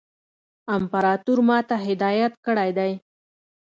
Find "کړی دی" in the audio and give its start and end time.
2.45-2.91